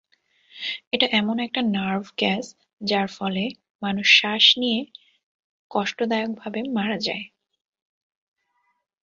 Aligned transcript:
এটা 0.91 1.07
এমন 1.11 1.37
একটা 1.39 1.61
নার্ভ 1.75 2.05
গ্যাস 2.17 2.45
যার 2.81 3.07
ফলে 3.17 3.43
মানুষ 3.81 4.07
শ্বাস 4.17 4.45
নিয়ে 4.57 4.79
কষ্টদায়কভাবে 5.71 6.59
মারা 6.77 6.97
যায়। 7.07 7.25